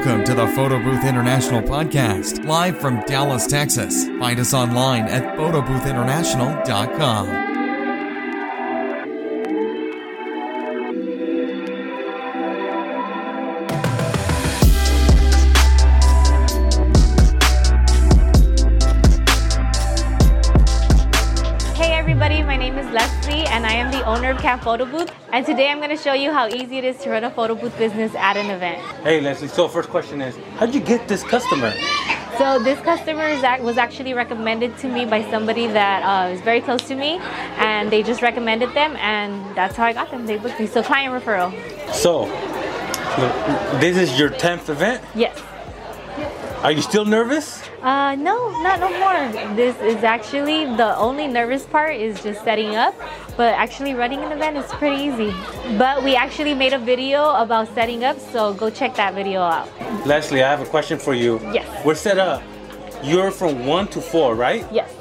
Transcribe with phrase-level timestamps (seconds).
[0.00, 4.06] Welcome to the Photo Booth International podcast, live from Dallas, Texas.
[4.18, 7.49] Find us online at photoboothinternational.com.
[22.22, 25.10] everybody, my name is Leslie and I am the owner of Camp Photo Booth.
[25.32, 27.54] And today I'm going to show you how easy it is to run a photo
[27.54, 28.78] booth business at an event.
[29.02, 31.72] Hey Leslie, so first question is, how'd you get this customer?
[32.36, 33.26] So this customer
[33.62, 37.16] was actually recommended to me by somebody that uh, is very close to me,
[37.56, 40.26] and they just recommended them, and that's how I got them.
[40.26, 40.66] They booked me.
[40.66, 41.50] So client referral.
[41.94, 42.26] So,
[43.80, 45.02] this is your 10th event?
[45.14, 45.40] Yes.
[46.62, 47.62] Are you still nervous?
[47.80, 49.56] Uh, no, not no more.
[49.56, 52.94] This is actually the only nervous part is just setting up,
[53.38, 55.32] but actually running an event is pretty easy.
[55.78, 59.70] But we actually made a video about setting up, so go check that video out.
[60.06, 61.40] Leslie, I have a question for you.
[61.50, 61.66] Yes.
[61.82, 62.42] We're set up.
[63.02, 64.66] You're from 1 to 4, right?
[64.70, 64.92] Yes.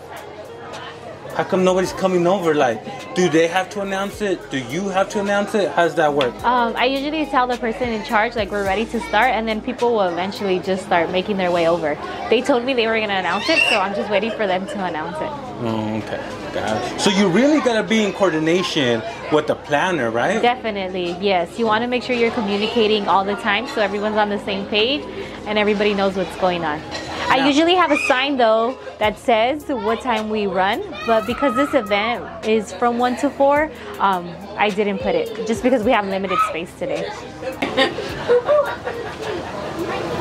[1.39, 2.53] How come nobody's coming over?
[2.53, 4.51] Like, do they have to announce it?
[4.51, 5.71] Do you have to announce it?
[5.71, 6.35] How does that work?
[6.43, 9.61] Um, I usually tell the person in charge like we're ready to start, and then
[9.61, 11.95] people will eventually just start making their way over.
[12.29, 14.83] They told me they were gonna announce it, so I'm just waiting for them to
[14.83, 15.31] announce it.
[15.63, 16.21] Oh, okay.
[16.53, 16.99] Got it.
[16.99, 20.41] So you really gotta be in coordination with the planner, right?
[20.41, 21.57] Definitely, yes.
[21.57, 24.67] You want to make sure you're communicating all the time so everyone's on the same
[24.67, 25.05] page
[25.47, 26.81] and everybody knows what's going on.
[27.29, 31.73] I usually have a sign though that says what time we run, but because this
[31.73, 36.05] event is from 1 to 4, um, I didn't put it just because we have
[36.07, 37.09] limited space today.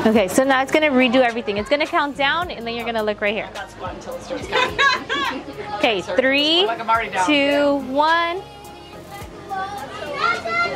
[0.05, 1.57] Okay, so now it's gonna redo everything.
[1.57, 3.49] It's gonna count down and then you're gonna look right here.
[5.75, 6.65] Okay, three,
[7.25, 8.41] two, one.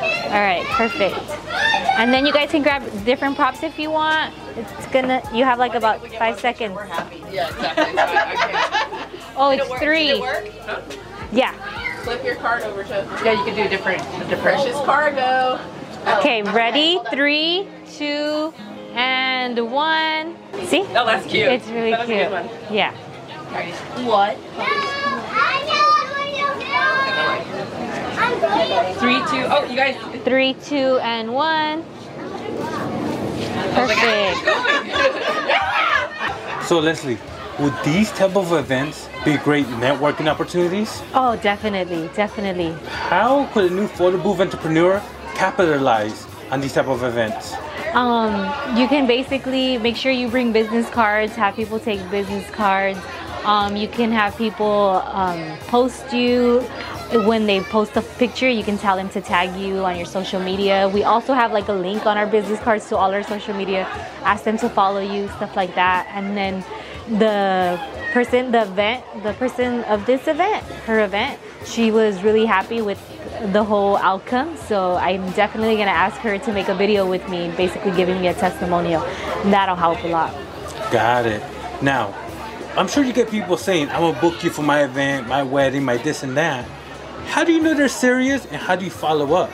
[0.04, 1.16] All right, perfect.
[1.98, 4.34] And then you guys can grab different props if you want.
[4.58, 6.78] It's gonna, you have like about five seconds.
[7.32, 9.20] Yeah, exactly.
[9.36, 10.12] Oh, it's it three.
[10.12, 11.00] It?
[11.32, 11.54] Yeah.
[12.04, 13.22] Flip your card over to.
[13.24, 14.02] Yeah, you can do different.
[14.30, 15.60] The precious cargo.
[16.20, 17.00] Okay, ready?
[17.12, 18.54] Three, two,
[18.94, 20.36] and one.
[20.66, 20.82] See?
[20.90, 21.48] Oh, that's cute.
[21.48, 22.72] It's really That was a cute.
[22.72, 22.94] Yeah.
[24.06, 24.38] What?
[29.00, 29.46] Three, two.
[29.50, 29.96] Oh, you guys.
[30.24, 31.84] Three, two, and one.
[33.74, 34.40] Perfect.
[36.64, 37.18] So Leslie,
[37.60, 41.04] would these type of events be great networking opportunities?
[41.14, 42.72] Oh, definitely, definitely.
[43.10, 45.04] How could a new photo booth entrepreneur
[45.36, 47.54] capitalize on these type of events?
[47.94, 48.32] Um,
[48.78, 52.98] you can basically make sure you bring business cards, have people take business cards.
[53.44, 56.66] Um, you can have people um, post you
[57.12, 58.50] when they post a picture.
[58.50, 60.90] You can tell them to tag you on your social media.
[60.90, 63.84] We also have like a link on our business cards to all our social media.
[64.24, 66.08] Ask them to follow you, stuff like that.
[66.12, 66.64] And then
[67.20, 67.80] the
[68.14, 73.00] person, the event, the person of this event, her event, she was really happy with
[73.52, 74.56] the whole outcome.
[74.58, 78.28] So I'm definitely gonna ask her to make a video with me, basically giving me
[78.28, 79.02] a testimonial.
[79.46, 80.34] That'll help a lot.
[80.92, 81.44] Got it.
[81.82, 82.14] Now,
[82.78, 85.84] I'm sure you get people saying, I'm gonna book you for my event, my wedding,
[85.84, 86.68] my this and that.
[87.26, 89.52] How do you know they're serious and how do you follow up?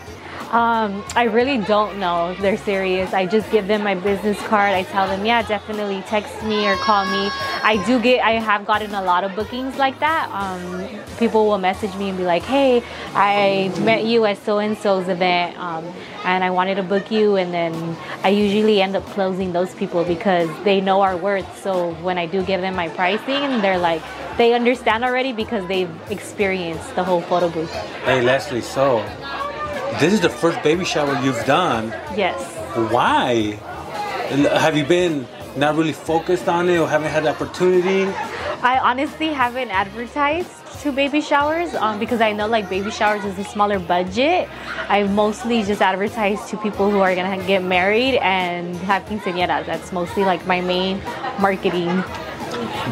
[0.52, 3.14] Um, I really don't know if they're serious.
[3.14, 4.74] I just give them my business card.
[4.74, 7.30] I tell them, yeah, definitely text me or call me.
[7.62, 10.28] I do get, I have gotten a lot of bookings like that.
[10.32, 10.88] Um,
[11.20, 12.82] people will message me and be like, hey,
[13.14, 15.86] I met you at so and so's event um,
[16.26, 17.36] and I wanted to book you.
[17.36, 21.62] And then I usually end up closing those people because they know our worth.
[21.62, 24.02] So when I do give them my pricing, they're like,
[24.38, 27.72] they understand already because they've experienced the whole photo booth.
[28.04, 29.06] Hey Leslie, so
[30.00, 31.90] this is the first baby shower you've done.
[32.16, 32.40] Yes.
[32.92, 33.60] Why?
[34.30, 35.28] Have you been
[35.58, 38.06] not really focused on it or haven't had the opportunity?
[38.62, 40.52] I honestly haven't advertised
[40.82, 44.48] to baby showers um, because I know like baby showers is a smaller budget.
[44.88, 49.66] I mostly just advertise to people who are gonna get married and have quinceañeras.
[49.66, 51.02] That's mostly like my main
[51.40, 52.04] marketing.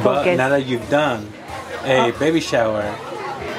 [0.04, 0.38] But Focus.
[0.38, 1.32] now that you've done
[1.84, 2.84] a baby shower,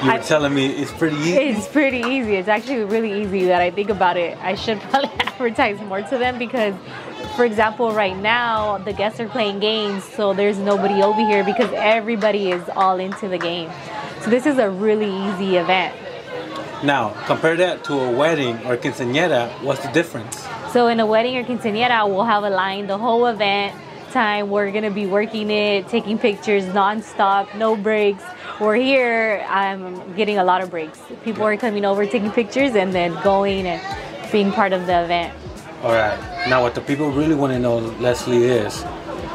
[0.01, 1.37] you were I- telling me it's pretty easy.
[1.37, 2.35] It's pretty easy.
[2.35, 4.37] It's actually really easy that I think about it.
[4.41, 6.73] I should probably advertise more to them because,
[7.35, 11.71] for example, right now the guests are playing games, so there's nobody over here because
[11.73, 13.69] everybody is all into the game.
[14.21, 15.95] So this is a really easy event.
[16.83, 20.45] Now, compare that to a wedding or quinceañera, what's the difference?
[20.71, 23.75] So in a wedding or quinceañera, we'll have a line the whole event
[24.11, 24.49] time.
[24.49, 28.23] We're gonna be working it, taking pictures nonstop, no breaks.
[28.59, 29.45] We're here.
[29.47, 30.99] I'm getting a lot of breaks.
[31.23, 35.33] People are coming over, taking pictures, and then going and being part of the event.
[35.81, 36.19] All right.
[36.49, 38.83] Now, what the people really want to know, Leslie, is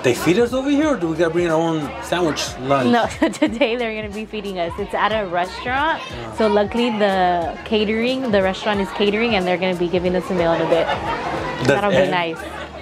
[0.03, 2.91] they feed us over here, or do we gotta bring our own sandwich lunch?
[2.93, 4.73] No, today they're gonna be feeding us.
[4.79, 6.03] It's at a restaurant,
[6.37, 10.35] so luckily the catering, the restaurant is catering, and they're gonna be giving us a
[10.35, 10.87] meal in a bit.
[10.87, 12.39] Does That'll be nice.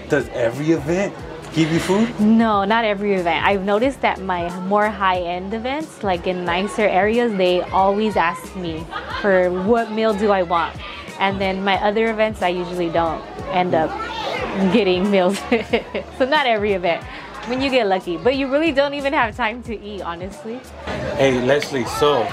[0.09, 1.15] Does every event
[1.53, 2.19] give you food?
[2.21, 3.45] No, not every event.
[3.45, 8.85] I've noticed that my more high-end events, like in nicer areas, they always ask me
[9.21, 10.77] for what meal do I want,
[11.19, 13.23] and then my other events, I usually don't
[13.53, 13.91] end up
[14.73, 15.39] getting meals.
[16.19, 17.05] so not every event.
[17.47, 20.61] When you get lucky, but you really don't even have time to eat, honestly.
[21.17, 22.25] Hey, Leslie, so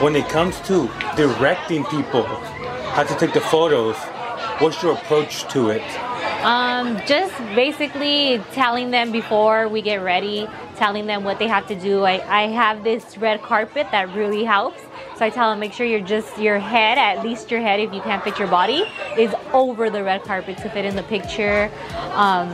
[0.00, 3.96] when it comes to directing people how to take the photos,
[4.58, 5.82] what's your approach to it?
[6.42, 11.74] Um, just basically telling them before we get ready, telling them what they have to
[11.74, 12.04] do.
[12.04, 14.80] I, I have this red carpet that really helps.
[15.16, 17.92] So I tell them make sure you're just your head, at least your head, if
[17.92, 18.84] you can't fit your body,
[19.18, 21.70] is over the red carpet to fit in the picture.
[22.12, 22.48] Um,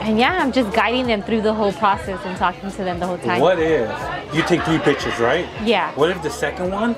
[0.00, 3.06] and yeah, I'm just guiding them through the whole process and talking to them the
[3.06, 3.40] whole time.
[3.40, 5.46] What if you take three pictures, right?
[5.62, 5.94] Yeah.
[5.94, 6.96] What if the second one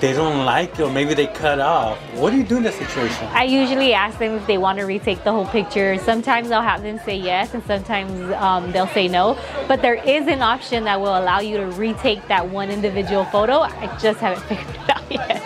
[0.00, 1.98] they don't like it or maybe they cut off?
[2.14, 3.24] What do you do in that situation?
[3.26, 5.98] I usually ask them if they want to retake the whole picture.
[5.98, 9.38] Sometimes I'll have them say yes, and sometimes um, they'll say no.
[9.68, 13.60] But there is an option that will allow you to retake that one individual photo.
[13.60, 15.42] I just haven't figured it out yet.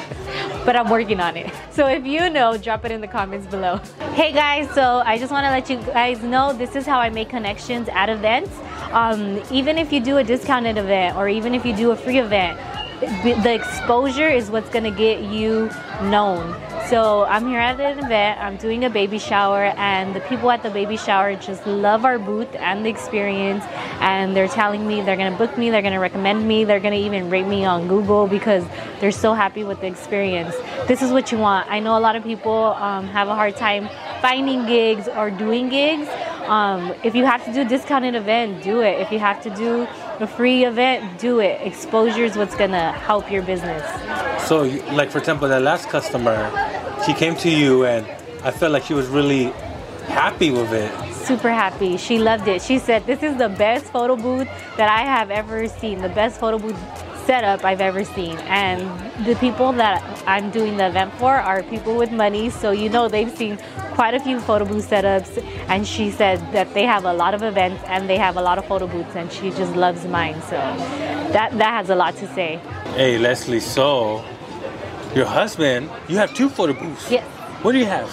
[0.65, 1.53] But I'm working on it.
[1.71, 3.79] So if you know, drop it in the comments below.
[4.15, 7.09] Hey guys, so I just want to let you guys know this is how I
[7.09, 8.51] make connections at events.
[8.93, 12.19] Um, even if you do a discounted event or even if you do a free
[12.19, 12.59] event,
[13.01, 15.71] the exposure is what's gonna get you
[16.03, 16.55] known.
[16.89, 20.63] So I'm here at an event, I'm doing a baby shower, and the people at
[20.63, 23.65] the baby shower just love our booth and the experience.
[24.01, 27.31] And they're telling me they're gonna book me, they're gonna recommend me, they're gonna even
[27.31, 28.65] rate me on Google because
[29.01, 30.55] they're so happy with the experience.
[30.87, 31.71] This is what you want.
[31.71, 33.89] I know a lot of people um, have a hard time
[34.21, 36.09] finding gigs or doing gigs.
[36.49, 39.01] Um, if you have to do a discounted event, do it.
[39.01, 39.87] If you have to do
[40.23, 41.61] a free event, do it.
[41.63, 43.85] Exposure is what's gonna help your business.
[44.47, 44.63] So,
[44.93, 46.51] like for example, that last customer,
[47.07, 48.07] she came to you and
[48.43, 49.53] I felt like she was really
[50.09, 50.91] happy with it.
[51.15, 51.97] Super happy.
[51.97, 52.63] She loved it.
[52.63, 56.41] She said, This is the best photo booth that I have ever seen, the best
[56.41, 56.77] photo booth
[57.31, 58.37] setup I've ever seen.
[58.63, 58.81] And
[59.25, 63.07] the people that I'm doing the event for are people with money, so you know
[63.07, 63.57] they've seen
[63.99, 65.33] quite a few photo booth setups.
[65.69, 68.59] And she said that they have a lot of events and they have a lot
[68.59, 70.43] of photo booths, and she just loves mine.
[70.43, 70.59] So
[71.37, 72.59] that, that has a lot to say.
[72.97, 74.25] Hey, Leslie, so
[75.15, 77.13] your husband, you have two photo booths.
[77.13, 77.25] Yes.
[77.63, 78.11] What do you have?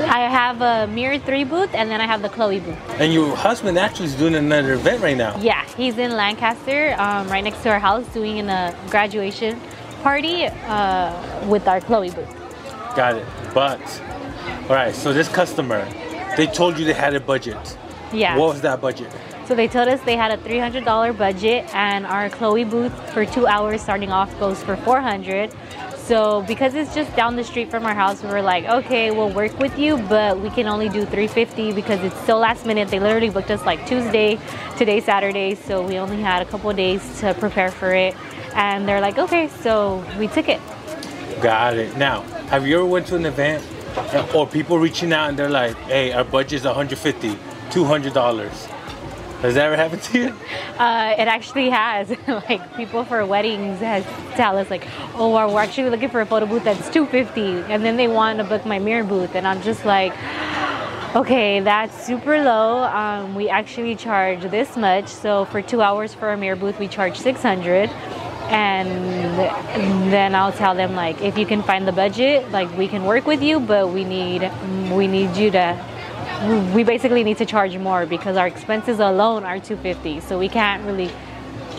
[0.00, 2.78] I have a Mirror 3 booth and then I have the Chloe booth.
[2.98, 5.38] And your husband actually is doing another event right now.
[5.40, 9.60] Yeah, he's in Lancaster, um, right next to our house, doing a graduation
[10.02, 12.28] party uh, with our Chloe booth.
[12.96, 13.26] Got it.
[13.54, 13.80] But,
[14.64, 15.88] all right, so this customer,
[16.36, 17.78] they told you they had a budget.
[18.12, 18.36] Yeah.
[18.36, 19.10] What was that budget?
[19.46, 23.46] So they told us they had a $300 budget, and our Chloe booth for two
[23.46, 25.52] hours starting off goes for 400.
[26.06, 29.30] So because it's just down the street from our house, we were like, okay, we'll
[29.32, 32.88] work with you, but we can only do 350 because it's so last minute.
[32.88, 34.38] They literally booked us like Tuesday,
[34.76, 38.14] today Saturday, so we only had a couple days to prepare for it.
[38.54, 40.60] And they're like, okay, so we took it.
[41.40, 41.96] Got it.
[41.96, 43.64] Now, have you ever went to an event
[44.34, 47.38] or people reaching out and they're like, hey, our budget's 150,
[47.70, 48.68] 200 dollars.
[49.44, 50.28] Has that ever happened to you?
[50.78, 52.08] Uh, it actually has.
[52.48, 54.02] like people for weddings has
[54.36, 57.98] tell us like, oh, we're actually looking for a photo booth that's 250, and then
[57.98, 60.14] they want to book my mirror booth, and I'm just like,
[61.14, 62.84] okay, that's super low.
[62.84, 66.88] Um, we actually charge this much, so for two hours for a mirror booth, we
[66.88, 67.90] charge 600.
[68.48, 68.90] And
[70.10, 73.26] then I'll tell them like, if you can find the budget, like we can work
[73.26, 74.50] with you, but we need
[74.90, 75.93] we need you to
[76.74, 80.84] we basically need to charge more because our expenses alone are 250 so we can't
[80.84, 81.10] really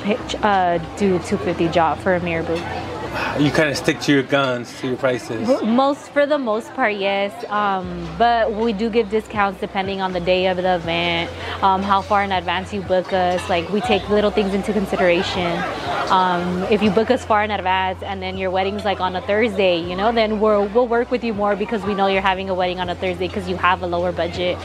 [0.01, 2.94] pitch, uh, do 250 job for a mirror booth
[3.39, 5.47] You kind of stick to your guns, to your prices.
[5.63, 10.19] most for the most part yes um, but we do give discounts depending on the
[10.19, 11.29] day of the event
[11.63, 15.51] um, how far in advance you book us like we take little things into consideration
[16.09, 19.21] um, if you book us far in advance and then your wedding's like on a
[19.21, 22.49] thursday you know then we'll, we'll work with you more because we know you're having
[22.49, 24.57] a wedding on a thursday because you have a lower budget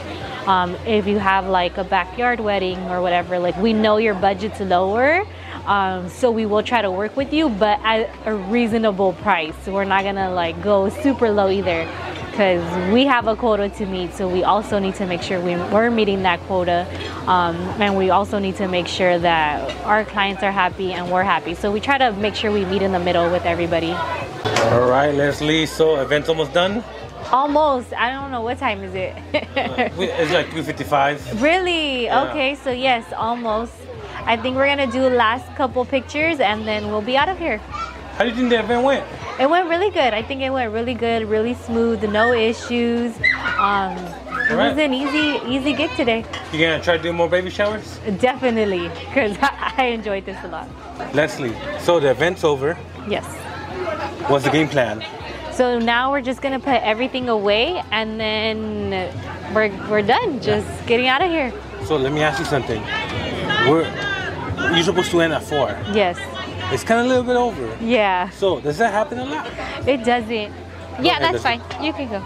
[0.47, 4.59] um, if you have like a backyard wedding or whatever like we know your budget's
[4.59, 5.25] lower
[5.65, 9.83] um, so we will try to work with you but at a reasonable price we're
[9.85, 11.87] not gonna like go super low either
[12.31, 12.63] because
[12.93, 15.91] we have a quota to meet so we also need to make sure we, we're
[15.91, 16.87] meeting that quota
[17.27, 21.23] um, and we also need to make sure that our clients are happy and we're
[21.23, 23.91] happy so we try to make sure we meet in the middle with everybody
[24.71, 25.65] All right, Leslie.
[25.65, 26.83] So, event's almost done.
[27.31, 27.93] Almost.
[27.93, 29.13] I don't know what time is it.
[29.97, 31.41] It's like 3:55.
[31.41, 32.05] really?
[32.05, 32.29] Yeah.
[32.29, 33.73] Okay, so yes, almost.
[34.25, 37.57] I think we're gonna do last couple pictures and then we'll be out of here.
[38.17, 39.05] How do you think the event went?
[39.39, 40.13] It went really good.
[40.13, 43.15] I think it went really good, really smooth, no issues.
[43.57, 44.75] Um, it Alright.
[44.75, 46.25] was an easy, easy gig today.
[46.51, 47.99] You gonna try to do more baby showers?
[48.19, 50.67] Definitely, because I enjoyed this a lot.
[51.15, 52.77] Leslie, so the event's over.
[53.07, 53.25] Yes.
[54.29, 55.03] What's the game plan?
[55.53, 58.91] So now we're just gonna put everything away and then
[59.53, 60.39] we're we're done.
[60.41, 61.51] Just getting out of here.
[61.85, 62.81] So let me ask you something.
[63.67, 63.83] We're
[64.73, 65.69] you're supposed to end at four.
[65.93, 66.17] Yes.
[66.73, 67.83] It's kind of a little bit over.
[67.83, 68.29] Yeah.
[68.29, 69.47] So does that happen a lot?
[69.87, 70.53] It doesn't.
[71.01, 71.59] Yeah, that's Leslie.
[71.59, 71.83] fine.
[71.85, 72.21] You can go.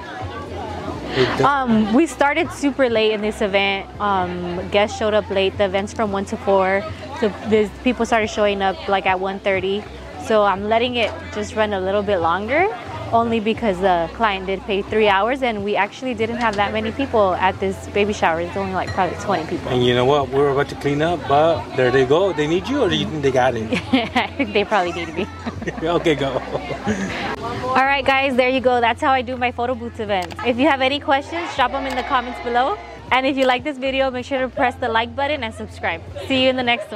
[1.45, 3.87] Um, we started super late in this event.
[4.01, 5.57] Um, guests showed up late.
[5.57, 6.83] The event's from one to four,
[7.21, 9.83] so there's people started showing up like at 1:30.
[10.27, 12.67] So I'm letting it just run a little bit longer,
[13.15, 16.91] only because the client did pay three hours, and we actually didn't have that many
[16.91, 18.41] people at this baby shower.
[18.41, 19.69] It's only like probably 20 people.
[19.69, 20.29] and you know what?
[20.29, 22.33] We were about to clean up, but there they go.
[22.33, 23.71] They need you, or do you think they got it?
[24.15, 25.25] I think they probably need me.
[25.97, 26.31] okay, go.
[27.77, 28.79] All right, guys, there you go.
[28.81, 30.35] That's how I do my photo booth events.
[30.45, 32.77] If you have any questions, drop them in the comments below.
[33.11, 36.01] And if you like this video, make sure to press the like button and subscribe.
[36.27, 36.89] See you in the next one.